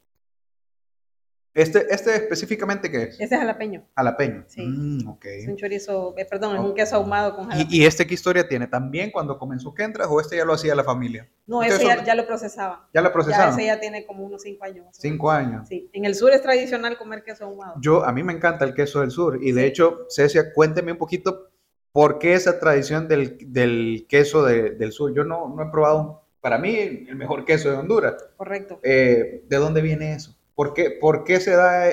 [1.53, 3.15] Este, este específicamente, ¿qué es?
[3.21, 4.45] Ese es jalapeño, Jalapeño.
[4.47, 4.63] Sí.
[4.65, 5.25] Mm, ok.
[5.25, 7.69] es un chorizo, eh, perdón, es un queso ahumado con jalapeño.
[7.73, 8.69] ¿Y, y este qué historia tiene?
[8.69, 11.29] ¿También cuando comenzó Kendra o este ya lo hacía la familia?
[11.47, 12.79] no, ese ya, lo procesaban.
[12.95, 13.55] ¿Ya la Ya procesaron?
[13.55, 14.87] ese ya tiene como unos cinco años.
[14.87, 15.13] más o menos.
[15.13, 15.69] Cinco años.
[15.69, 17.75] Sí, en el sur es tradicional comer queso ahumado.
[17.81, 20.99] Yo, a mí me encanta el queso del sur y de hecho, Cecia, cuénteme un
[20.99, 21.49] poquito
[21.91, 25.13] por qué esa tradición del, del queso de- del sur.
[25.13, 28.17] Yo no, no he probado, para mí, el mejor queso de Honduras.
[28.37, 28.81] Correcto.
[28.83, 30.37] Eh, ¿De dónde viene eso?
[30.55, 31.91] ¿Por qué, por qué se da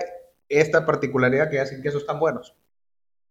[0.49, 2.55] esta particularidad que hacen quesos tan buenos?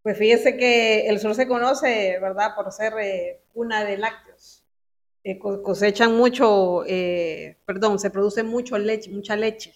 [0.03, 4.63] Pues fíjese que el sur se conoce, ¿verdad?, por ser eh, cuna de lácteos.
[5.25, 9.75] Eh, co- cosechan mucho, eh, perdón, se produce mucho leche, mucha leche.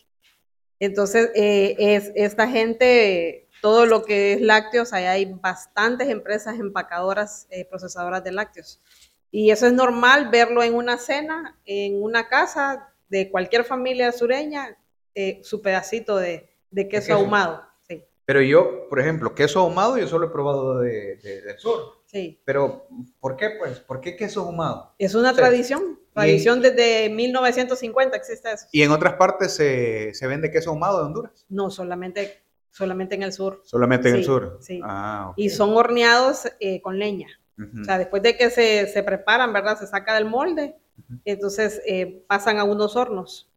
[0.79, 7.47] Entonces, eh, es, esta gente, todo lo que es lácteos, ahí hay bastantes empresas empacadoras,
[7.51, 8.81] eh, procesadoras de lácteos.
[9.31, 14.77] Y eso es normal verlo en una cena, en una casa de cualquier familia sureña,
[15.15, 17.19] eh, su pedacito de, de queso queso.
[17.19, 17.63] ahumado.
[17.89, 22.03] Sí, Pero yo, por ejemplo, queso ahumado yo solo he probado de- de- del sur.
[22.07, 22.41] sí.
[22.45, 22.87] Pero,
[23.21, 23.79] ¿por qué pues?
[23.81, 24.95] ¿Por qué queso ahumado?
[24.99, 25.37] Es una Sí.
[25.37, 28.67] tradición, tradición desde 1950 existe eso.
[28.73, 31.47] Y en otras partes se, se vende queso ahumado de Honduras.
[31.49, 33.61] No, solamente solamente en el sur.
[33.65, 34.59] Solamente en el sur.
[34.61, 34.81] sí.
[34.85, 35.35] Ah, ok.
[35.39, 37.27] Y son horneados eh, con leña.
[37.61, 37.83] Ujú.
[37.83, 39.79] O sea, después de que se, se preparan, ¿verdad?
[39.79, 40.77] Se saca del molde,
[41.25, 43.51] entonces eh, pasan a unos hornos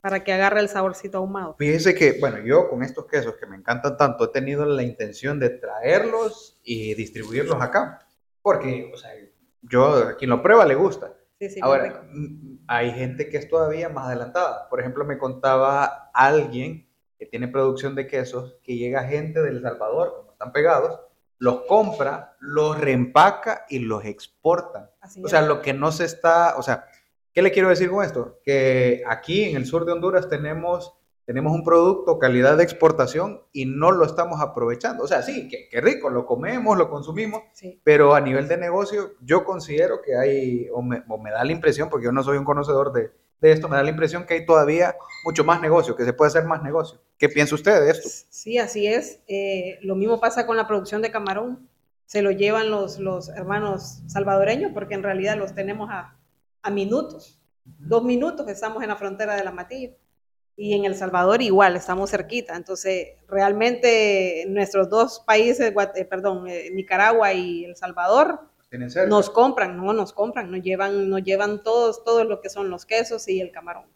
[0.00, 1.56] para que agarre el saborcito ahumado.
[1.58, 5.38] Fíjese que, bueno, yo con estos quesos que me encantan tanto, he tenido la intención
[5.38, 8.06] de traerlos y distribuirlos acá.
[8.42, 9.10] Porque, o sea,
[9.62, 11.14] yo a quien lo prueba le gusta.
[11.38, 11.60] Sí, sí.
[11.62, 14.68] Ahora, mm, hay gente que es todavía más adelantada.
[14.68, 20.14] Por ejemplo, me contaba alguien que tiene producción de quesos, que llega gente del Salvador,
[20.16, 21.00] como están pegados,
[21.38, 24.92] los compra, los reempaca y los exporta.
[25.00, 25.30] Así O es.
[25.30, 26.86] sea, lo que no se está, o sea,
[27.32, 28.40] ¿qué le quiero decir con esto?
[28.44, 33.66] Que aquí en el sur de Honduras tenemos, tenemos un producto calidad de exportación y
[33.66, 35.04] no lo estamos aprovechando.
[35.04, 37.80] O sea, sí, que, que rico, lo comemos, lo consumimos, Sí.
[37.84, 41.52] pero a nivel de negocio yo considero que hay, o me, o me da la
[41.52, 44.34] impresión, porque yo no soy un conocedor de, de esto, me da la impresión que
[44.34, 47.00] hay todavía mucho más negocio, que se puede hacer más negocio.
[47.16, 48.08] ¿Qué piensa usted de esto?
[48.30, 49.20] Sí, así es.
[49.28, 51.68] Eh, lo mismo pasa con la producción de camarón.
[52.06, 56.16] Se lo llevan los, los hermanos salvadoreños porque en realidad los tenemos a,
[56.62, 57.40] a minutos.
[57.64, 59.92] Dos minutos estamos en la frontera de la Matilla.
[60.56, 62.56] Y en El Salvador igual, estamos cerquita.
[62.56, 65.72] Entonces, realmente nuestros dos países,
[66.10, 69.08] perdón, eh, Nicaragua y El Salvador, ¿Tienen cerca?
[69.08, 72.84] nos compran, no nos compran, nos llevan, nos llevan todos, todo lo que son los
[72.84, 73.86] quesos y el camarón.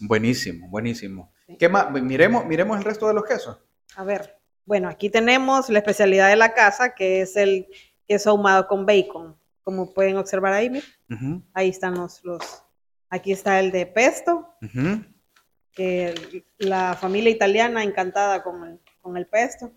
[0.00, 1.32] Buenísimo, buenísimo.
[1.46, 1.56] Sí.
[1.56, 1.90] ¿Qué más?
[1.90, 3.58] Miremos, miremos el resto de los quesos.
[3.96, 7.68] A ver, bueno, aquí tenemos la especialidad de la casa, que es el
[8.06, 9.36] queso ahumado con bacon.
[9.62, 12.62] Como pueden observar ahí, miren, Ujú, ahí están los, los,
[13.08, 15.02] aquí está el de pesto, ujú.
[15.72, 19.72] que la familia italiana encantada con el, con el pesto.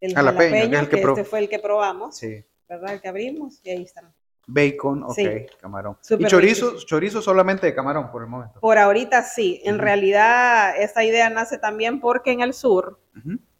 [0.00, 2.44] El Jalapeño, que es jalapeño, el que que este fue el que probamos, Sí.
[2.68, 2.94] ¿verdad?
[2.94, 4.12] El que abrimos y ahí están.
[4.46, 5.46] Bacon, ok, Sí.
[5.60, 5.96] camarón.
[6.02, 8.58] Súper y chorizo, chorizo solamente de camarón por el momento.
[8.60, 9.84] Por ahorita sí, en Ujú.
[9.84, 13.00] realidad esta idea nace también porque en el sur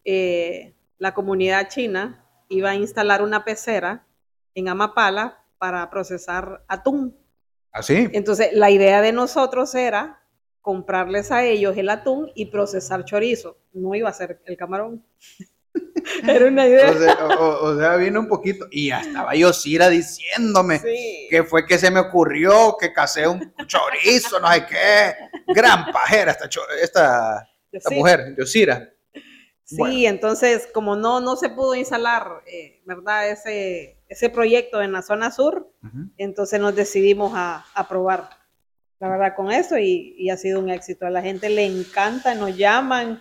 [0.04, 4.06] eh, la comunidad china iba a instalar una pecera
[4.54, 7.16] en Amapala para procesar atún.
[7.72, 8.08] ¿Así?
[8.12, 10.22] Entonces, la idea de nosotros era
[10.60, 13.58] comprarles a ellos el atún y procesar chorizo.
[13.72, 15.04] No iba a ser el camarón.
[16.28, 16.90] Era una idea.
[16.90, 18.66] O sea, o- o- o sea, viene un poquito.
[18.70, 21.28] Y ya estaba yo, Cira, diciéndome Sí.
[21.30, 25.14] que fue que se me ocurrió que casé un chorizo, no sé qué.
[25.54, 26.48] Gran pajera esta,
[26.80, 27.94] esta, esta Sí.
[27.96, 28.91] mujer, Yosira.
[29.72, 30.08] Sí, Bueno.
[30.08, 33.30] entonces como no, no se pudo instalar, eh, ¿verdad?
[33.30, 35.70] Ese, ese proyecto en la zona sur,
[36.18, 38.28] entonces nos decidimos a, a probar,
[39.00, 41.06] la verdad, con eso y, y ha sido un éxito.
[41.06, 43.20] A la gente le encanta, nos llaman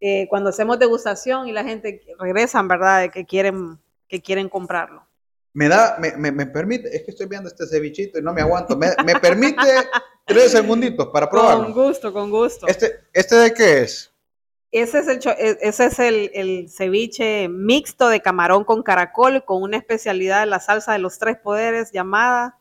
[0.00, 3.10] eh, cuando hacemos degustación y la gente regresan, ¿verdad?
[3.12, 5.06] Que quieren, que quieren comprarlo.
[5.52, 8.40] Me da, me, me, me permite, es que estoy viendo este cevichito y no me
[8.40, 8.76] aguanto.
[8.76, 9.60] Me, me permite
[10.24, 11.74] tres segunditos para Con probarlo.
[11.74, 12.66] gusto, con gusto.
[12.68, 14.09] Este, ¿Este de qué es?
[14.72, 19.62] Ese es el, e- ese es el, el ceviche mixto de camarón con caracol con
[19.62, 22.58] una especialidad de la salsa de los tres poderes llamada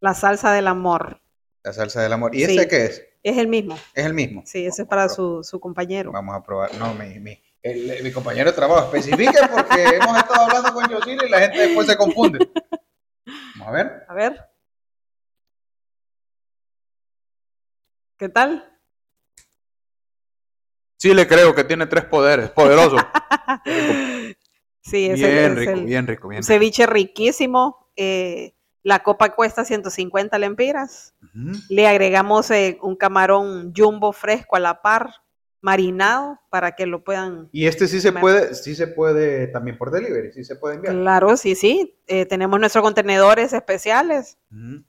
[0.00, 1.20] la salsa del amor.
[1.62, 2.34] La salsa del amor.
[2.34, 2.52] ¿Y Sí.
[2.56, 3.04] este qué es?
[3.22, 3.76] Es el mismo.
[3.92, 4.42] Es el mismo.
[4.46, 6.10] Sí, ese es para su, su compañero.
[6.12, 6.72] Vamos a probar.
[6.76, 8.86] No, mi, mi, el- mi compañero de trabajo.
[8.94, 12.48] Especifique porque hemos estado hablando con Yosira y la gente después se confunde.
[13.56, 14.04] Vamos a ver.
[14.08, 14.48] A ver.
[18.18, 18.75] ¿Qué tal?
[21.08, 22.96] Sí, le creo que tiene tres poderes, poderoso.
[24.80, 27.88] Sí, es bien, el, es rico, el- bien rico, bien rico, ceviche riquísimo.
[27.96, 28.52] eh,
[28.84, 31.12] la copa cuesta 150 lempiras.
[31.68, 35.10] Le agregamos eh, un camarón jumbo fresco a la par,
[35.60, 37.48] marinado, para que lo puedan...
[37.50, 40.94] Y este sí se puede, sí se puede también por delivery, sí se puede enviar.
[40.94, 41.98] Claro, sí, sí.
[42.06, 44.38] eh, tenemos nuestros contenedores especiales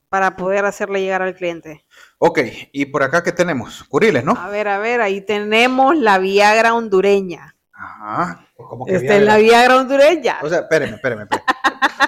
[0.09, 1.83] para poder hacerle llegar al cliente.
[2.19, 2.39] Ok,
[2.71, 3.83] y por acá qué tenemos?
[3.83, 4.33] Curiles, ¿no?
[4.33, 7.55] A ver, a ver, ahí tenemos la Viagra hondureña.
[7.73, 8.47] Ajá.
[8.55, 9.25] Pues como que Esta es Viagra.
[9.33, 10.37] la Viagra hondureña.
[10.41, 11.45] O sea, espéreme, espéreme, espéreme.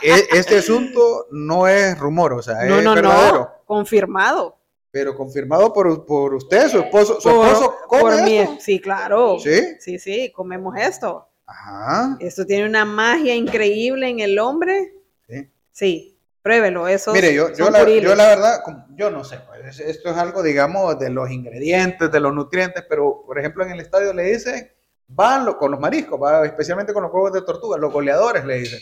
[0.02, 3.38] E- Este asunto no es rumor, o sea, no, es no, verdadero.
[3.40, 4.58] no, confirmado.
[4.92, 7.22] Pero confirmado por, por usted, su esposo.
[7.22, 8.38] ¿Su Por- esposo come por mí.
[8.40, 8.58] esto?
[8.60, 9.38] Sí, claro.
[9.40, 9.62] ¿Sí?
[9.80, 11.28] Sí, sí, comemos esto.
[11.46, 12.18] Ajá.
[12.20, 14.94] Esto tiene una magia increíble en el hombre.
[15.28, 15.50] Sí.
[15.72, 16.09] Sí,
[16.42, 16.88] pruébelo.
[16.88, 18.64] Eso Mire, yo, yo, la, yo la verdad,
[18.96, 23.24] yo no sé, pues, esto es algo, digamos, de los ingredientes, de los nutrientes, pero,
[23.26, 24.72] por ejemplo, en el estadio le dicen,
[25.08, 28.56] van lo- con los mariscos, va, especialmente con los huevos de tortuga, los goleadores le
[28.60, 28.80] dicen.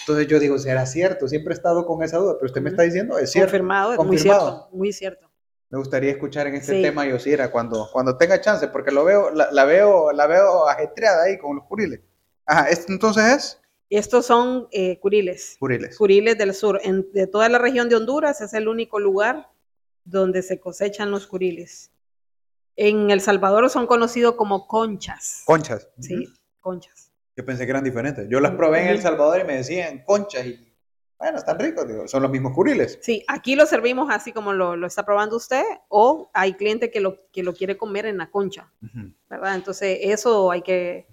[0.00, 1.28] Entonces yo digo, ¿será cierto?
[1.28, 3.50] Siempre he estado con esa duda, pero usted me está diciendo, es cierto.
[3.50, 4.40] confirmado, es muy confirmado.
[4.50, 5.30] cierto, muy cierto.
[5.70, 6.82] Me gustaría escuchar en este Sí.
[6.82, 11.24] tema, Yosira, cuando, cuando tenga chance, porque lo veo, la, la veo, la veo ajetreada
[11.24, 12.00] ahí con los curiles.
[12.46, 13.60] Ajá, ¿esto entonces es?
[13.96, 15.96] Estos son eh, curiles, Curiles.
[15.96, 16.80] curiles del sur.
[16.82, 19.48] En- de toda la región de Honduras es el único lugar
[20.04, 21.90] donde se cosechan los curiles.
[22.76, 25.42] En El Salvador son conocidos como conchas.
[25.46, 25.88] Conchas.
[26.00, 26.26] Sí,
[26.60, 27.12] conchas.
[27.36, 28.28] Yo pensé que eran diferentes.
[28.28, 29.00] Yo las probé en El.
[29.00, 30.72] Salvador y me decían conchas y,
[31.18, 32.98] bueno, están ricos, digo, son los mismos curiles.
[33.00, 37.00] Sí, aquí lo servimos así como lo, lo está probando usted, o hay cliente que
[37.00, 38.72] lo, que lo quiere comer en la concha.
[39.30, 39.54] ¿verdad?
[39.54, 41.06] Entonces, eso hay que,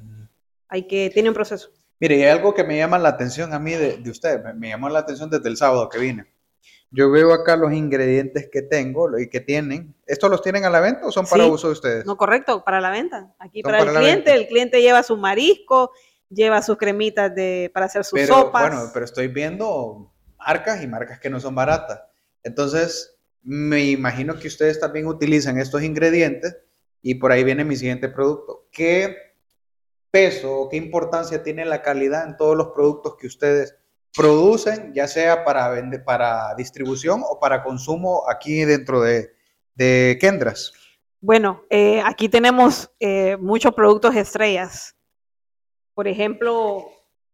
[0.67, 1.69] hay que, tiene un proceso.
[2.01, 4.53] Mire, y hay algo que me llama la atención a mí de, de usted, me,
[4.55, 6.25] me llamó la atención desde el sábado que vine.
[6.89, 9.95] Yo veo acá los ingredientes que tengo y que tienen.
[10.05, 11.49] ¿Estos los tienen a la venta o son para Sí.
[11.51, 12.05] uso de ustedes?
[12.05, 13.33] No, correcto, para la venta.
[13.39, 14.33] Aquí para, para el cliente, venta.
[14.33, 15.91] el cliente lleva su marisco,
[16.27, 18.69] lleva sus cremitas de, para hacer sus pero, sopas.
[18.69, 22.01] Bueno, pero estoy viendo marcas y marcas que no son baratas.
[22.43, 26.57] Entonces, me imagino que ustedes también utilizan estos ingredientes
[27.01, 28.67] y por ahí viene mi siguiente producto.
[28.71, 29.15] ¿Qué
[30.11, 33.75] peso o qué importancia tiene la calidad en todos los productos que ustedes
[34.15, 39.33] producen, ya sea para, vende- para distribución o para consumo aquí dentro de,
[39.73, 40.73] de Kendras?
[41.21, 44.95] Bueno, eh, aquí tenemos eh, muchos productos estrellas.
[45.93, 46.85] Por ejemplo,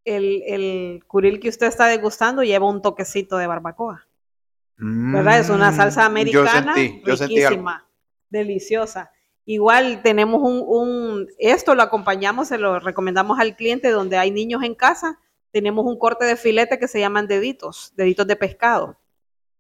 [0.06, 4.08] el, el curil que usted está degustando lleva un toquecito de barbacoa.
[4.80, 5.40] ¿verdad?
[5.40, 7.90] Es una salsa Mm, americana Yo sentí, yo riquísima,
[8.30, 9.12] deliciosa.
[9.50, 14.62] Igual tenemos un, un- esto lo acompañamos, se lo recomendamos al cliente donde hay niños
[14.62, 15.20] en casa,
[15.52, 19.00] tenemos un corte de filete que se llaman deditos, deditos de pescado.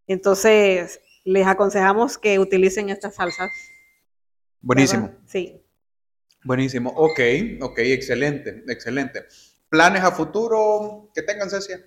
[0.06, 3.50] Entonces, les aconsejamos que utilicen estas salsas.
[4.60, 5.04] Buenísimo.
[5.08, 5.19] ¿verdad?
[5.26, 5.62] Sí.
[6.43, 6.89] Buenísimo.
[6.95, 7.19] Ok,
[7.62, 9.26] ok, excelente, excelente.
[9.69, 11.80] ¿Planes a futuro que tengan, Cecia?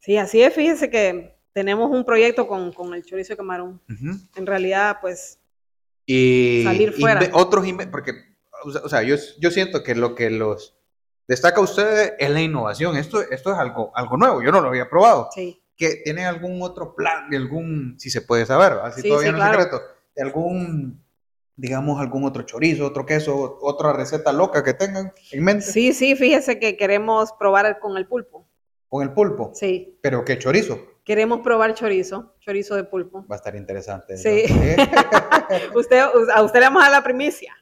[0.00, 0.52] Sí, así es.
[0.52, 3.80] Fíjese que tenemos un proyecto con, con el chorizo de camarón.
[4.36, 5.38] En realidad, pues,
[6.06, 7.30] Y Salir fuera.
[7.32, 8.12] otros, porque,
[8.82, 10.76] o sea, yo, yo siento que lo que los
[11.26, 12.96] destaca a ustedes es la innovación.
[12.96, 15.28] Esto, esto es algo, algo nuevo, yo no lo había probado.
[15.34, 15.60] sí.
[15.76, 19.32] ¿Que ¿Tienen algún otro plan, de algún, si se puede saber, así Sí, todavía sí,
[19.32, 19.60] no claro.
[19.60, 19.82] secreto,
[20.14, 21.04] de algún,
[21.56, 26.14] digamos, algún otro chorizo, otro queso, otra receta loca que tengan en mente Sí, sí,
[26.14, 28.46] fíjese que queremos probar con el pulpo.
[28.88, 29.50] con el pulpo?
[29.52, 29.98] Sí.
[30.00, 30.78] Pero ¿qué chorizo?
[31.04, 33.26] Queremos probar chorizo, chorizo de pulpo.
[33.30, 34.16] Va a estar interesante.
[34.16, 34.44] Sí.
[34.48, 35.78] ¿no?
[35.78, 36.00] Usted,
[36.34, 37.54] a usted le vamos a dar la primicia.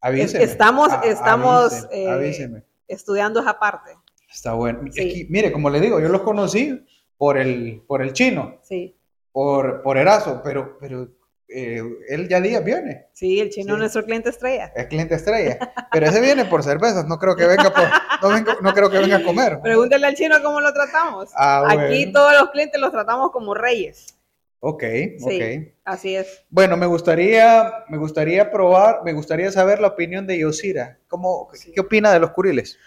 [0.00, 0.44] Avíseme.
[0.44, 2.62] Estamos- A- estamos, avíseme, eh, avíseme.
[2.86, 3.96] Estudiando esa parte.
[4.30, 4.80] Está bueno.
[4.86, 5.08] Es sí.
[5.08, 6.84] que, mire, como le digo, yo los conocí
[7.16, 8.96] por el, por el chino, Sí,
[9.30, 11.08] por, por Erazo, pero, pero
[11.48, 13.72] eh, él ya días viene, sí, el chino Sí.
[13.72, 14.72] es nuestro cliente estrella.
[14.74, 15.58] es cliente estrella,
[15.92, 19.22] pero ese viene por cervezas, no creo que venga por, no, creo que venga a
[19.22, 19.60] comer.
[19.62, 21.30] Pregúntele al chino cómo lo tratamos.
[21.36, 24.18] Ah, Aquí todos los clientes los tratamos como reyes.
[24.64, 24.84] Ok,
[25.18, 25.18] Sí.
[25.20, 25.74] ok.
[25.84, 26.44] Así es.
[26.48, 30.98] Bueno, me gustaría, me gustaría probar, me gustaría saber la opinión de Yosira.
[31.08, 32.78] ¿Cómo, ¿Qué opina de los curiles?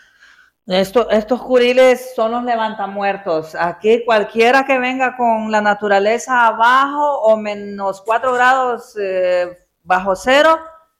[0.68, 3.54] Esto- estos curiles son los levantamuertos.
[3.56, 10.58] Aquí cualquiera que venga con la naturaleza abajo o menos 4 grados eh, bajo cero,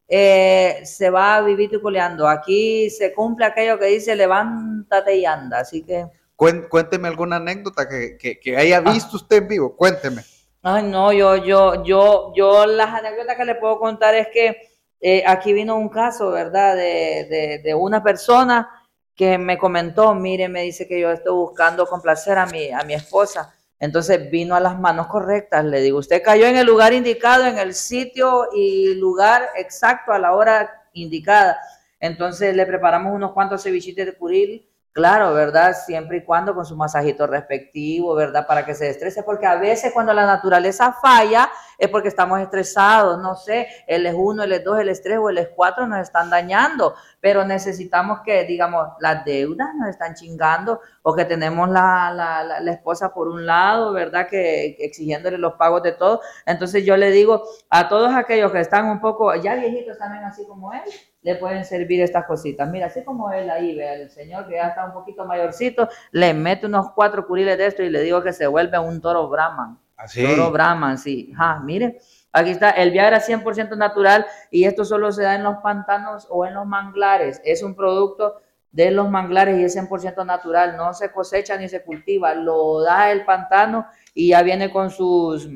[0.08, 2.28] eh, se va vivito y coleando.
[2.28, 5.60] Aquí se cumple aquello que dice levántate y anda.
[5.62, 6.06] Así que,
[6.36, 10.22] Cuénteme alguna anécdota que, que- que haya visto usted en vivo, cuénteme.
[10.62, 14.58] ay no, yo, yo, yo, yo las anécdotas que le puedo contar es que
[15.02, 16.76] eh, aquí vino un caso, ¿verdad?
[16.76, 18.70] De, de, de una persona
[19.16, 22.94] que me comentó, mire, me dice que yo estoy buscando complacer a mi, a mi
[22.94, 23.54] esposa.
[23.80, 27.58] Entonces vino a las manos correctas, le digo, usted cayó en el lugar indicado, en
[27.58, 31.60] el sitio y lugar exacto a la hora indicada.
[32.00, 35.76] Entonces le preparamos unos cuantos cevichitos de curil, claro, ¿verdad?
[35.86, 38.48] Siempre y cuando con su masajito respectivo, ¿verdad?
[38.48, 43.22] Para que se estrese, porque a veces cuando la naturaleza falla es porque estamos estresados,
[43.22, 45.86] no sé, el es 1, el es 2, el es 3 o el es 4
[45.88, 46.96] nos están dañando,
[47.26, 52.72] pero necesitamos que, digamos, las deudas nos están chingando o que tenemos la, la, la,
[52.72, 54.28] esposa por un lado, ¿verdad?
[54.28, 56.22] Que exigiéndole los pagos de todo.
[56.46, 60.46] Entonces yo le digo a todos aquellos que están un poco, ya viejitos también así
[60.46, 60.82] como él,
[61.24, 62.70] le pueden servir estas cositas.
[62.70, 66.32] Mira, así como él ahí, ve, el señor que ya está un poquito mayorcito, le
[66.36, 69.80] mete unos cuatro curiles de esto y le digo que se vuelve un toro Brahman.
[69.98, 70.24] Así.
[70.24, 71.34] Toro Brahman, sí.
[71.36, 71.98] Ja, mire,
[72.36, 76.46] aquí está, el Viagra 100% natural y esto solo se da en los pantanos o
[76.46, 77.42] en los manglares.
[77.46, 81.82] Es un producto de los manglares y es 100% natural, no se cosecha ni se
[81.84, 85.50] cultiva, lo da el pantano y ya viene con sus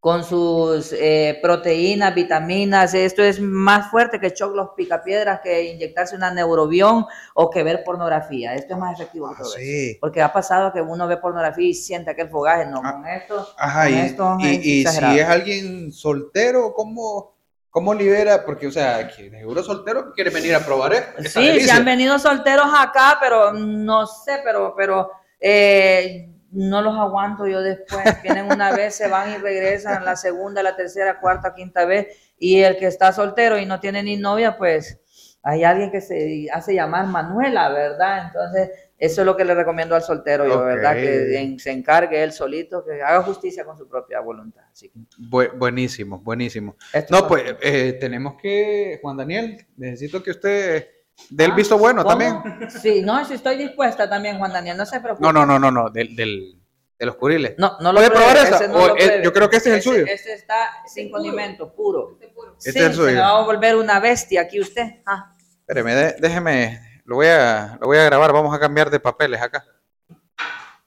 [0.00, 2.94] con sus eh, proteínas, vitaminas.
[2.94, 8.54] Esto es más fuerte que choclos picapiedras, que inyectarse una neurobión o que ver pornografía.
[8.54, 9.90] Esto es más efectivo que Ah, todo sí.
[9.90, 9.98] eso.
[10.00, 12.64] Porque ha pasado que uno ve pornografía y siente aquel fogaje.
[12.64, 16.72] No, Ah, con esto, Ajá, con y, esto y- es y si es alguien soltero,
[16.72, 17.34] ¿cómo,
[17.68, 18.42] cómo libera?
[18.46, 21.22] Porque, o sea, seguro soltero quiere venir a probar esto.
[21.40, 27.46] Sí, se han venido solteros acá, pero no sé, pero, pero eh, no los aguanto
[27.46, 28.02] yo después.
[28.22, 32.08] Vienen una vez, se van y regresan la segunda, la tercera, cuarta, quinta vez.
[32.38, 34.98] Y el que está soltero y no tiene ni novia, pues
[35.42, 38.26] hay alguien que se hace llamar Manuela, ¿verdad?
[38.26, 40.62] Entonces, eso es lo que le recomiendo al soltero, yo.
[40.62, 40.94] ¿verdad?
[40.94, 44.64] Que en- se encargue él solito, que haga justicia con su propia voluntad.
[44.70, 46.76] Así que Bu- buenísimo, buenísimo.
[46.92, 50.88] esto No, es- pues eh, tenemos que, Juan Daniel, necesito que usted
[51.28, 52.16] dé el Ah, visto bueno ¿cómo?
[52.18, 52.70] también.
[52.70, 55.24] Sí, no, si estoy dispuesta también, Juan Daniel, no se preocupe.
[55.26, 56.56] No, no, no, no, no, del, del-
[56.98, 57.54] de los curiles.
[57.56, 58.56] No, no ¿Puede pruebe, probar esa?
[58.56, 59.24] ese no O lo es- pruebe.
[59.24, 60.04] yo creo que este es el suyo.
[60.06, 62.18] Este está sin condimento, puro.
[62.58, 63.12] Este sí, es el se suyo.
[63.14, 65.00] me va a volver una bestia aquí usted.
[65.06, 69.00] Ah, Espéreme, de- déjeme, lo voy, a, lo voy a grabar, vamos a cambiar de
[69.00, 69.64] papeles acá.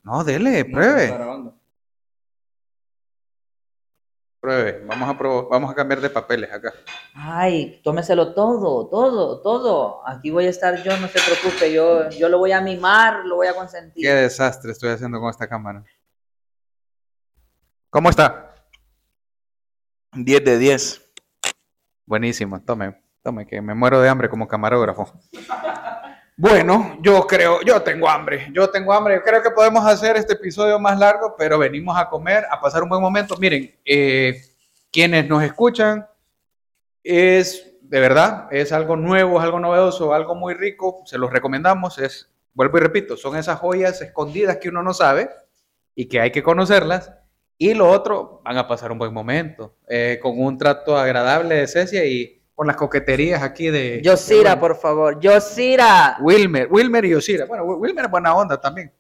[0.04, 1.08] No, dele, pruebe,
[4.44, 6.74] pruebe, vamos a, probar- vamos a cambiar de papeles acá.
[7.16, 10.06] Ay, tómeselo todo, todo, todo.
[10.06, 13.38] Aquí voy a estar yo, no se preocupe, yo, yo lo voy a mimar, lo
[13.38, 14.04] voy a consentir.
[14.04, 15.86] Qué desastre estoy haciendo con esta cámara.
[17.90, 18.54] ¿Cómo está?
[20.14, 21.02] 10 de 10.
[22.06, 25.14] Buenísimo, tome, tome, que me muero de hambre como camarógrafo.
[26.36, 29.22] Bueno, yo creo, yo tengo hambre, yo tengo hambre.
[29.22, 32.90] Creo que podemos hacer este episodio más largo, pero venimos a comer, a pasar un
[32.90, 33.38] buen momento.
[33.38, 34.42] Miren, eh,
[34.92, 36.08] quienes nos escuchan,
[37.04, 41.04] es de verdad, es algo nuevo, es algo novedoso, algo muy rico.
[41.06, 42.00] Se los recomendamos.
[42.00, 45.30] Es, vuelvo y repito, son esas joyas escondidas que uno no sabe
[45.94, 47.14] y que hay que conocerlas.
[47.60, 51.68] Y lo otro, van a pasar un buen momento, eh, con un trato agradable de
[51.68, 54.02] Cecia y con las coqueterías aquí de...
[54.04, 56.18] Yosira, de por favor, Yosira.
[56.22, 57.46] Wilmer, Wilmer y Yosira.
[57.46, 58.92] Bueno, Wilmer es buena onda también.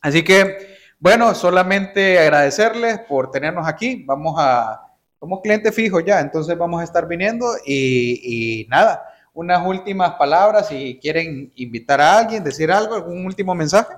[0.00, 4.04] Así que, bueno, solamente agradecerles por tenernos aquí.
[4.06, 4.80] Vamos a,
[5.18, 10.68] somos clientes fijos ya, entonces vamos a estar viniendo y, y nada, unas últimas palabras,
[10.68, 13.94] si quieren invitar a alguien, decir algo, algún último mensaje.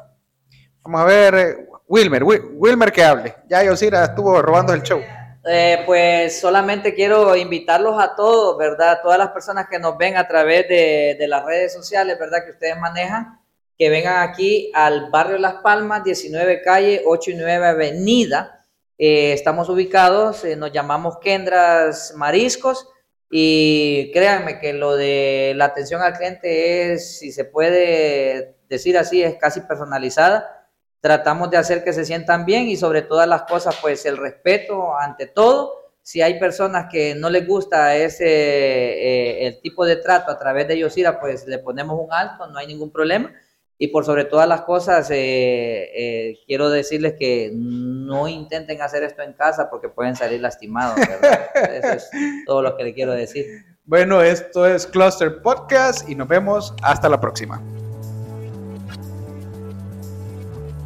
[0.83, 3.35] Vamos a ver, eh, Wilmer, Wi- Wilmer que hable.
[3.49, 5.01] Ya Yosira estuvo robando el show.
[5.47, 9.01] Eh, pues solamente quiero invitarlos a todos, ¿verdad?
[9.03, 12.45] Todas las personas que nos ven a través de, las redes sociales, ¿verdad?
[12.45, 13.41] Que ustedes manejan,
[13.77, 18.65] que vengan aquí al barrio Las Palmas, 19 calle, 8 y 9 avenida.
[18.97, 22.89] Eh, estamos ubicados, eh, nos llamamos Kendras Mariscos
[23.31, 29.23] y créanme que lo de la atención al cliente es, si se puede decir así,
[29.23, 30.64] es casi personalizada
[31.05, 34.99] tratamos de hacer que se sientan bien y sobre todas las cosas, pues el respeto
[34.99, 35.75] ante todo.
[36.01, 40.67] Si hay personas que no les gusta ese eh, el tipo de trato a través
[40.67, 43.35] de Yosira, pues le ponemos un alto, no hay ningún problema.
[43.77, 49.21] Y por sobre todas las cosas, eh, eh, quiero decirles que no intenten hacer esto
[49.21, 51.51] en casa porque pueden salir lastimados, ¿verdad?
[51.71, 52.11] Eso es
[52.47, 53.45] todo lo que le quiero decir.
[53.85, 57.63] Bueno, esto es Cluster Podcast y nos vemos hasta la próxima.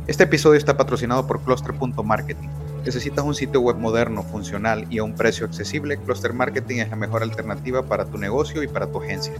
[0.08, 2.48] Este episodio está patrocinado por Cluster.marketing.
[2.82, 5.98] ¿Necesitas un sitio web moderno, funcional y a un precio accesible?
[5.98, 9.34] Cluster Marketing es la mejor alternativa para tu negocio y para tu agencia.